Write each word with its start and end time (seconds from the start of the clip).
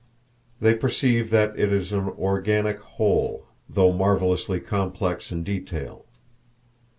They 0.59 0.73
perceive 0.73 1.29
that 1.29 1.59
it 1.59 1.71
is 1.71 1.91
an 1.93 2.09
organic 2.17 2.79
whole, 2.79 3.45
though 3.69 3.91
marvelously 3.91 4.59
complex 4.59 5.31
in 5.31 5.43
detail. 5.43 6.07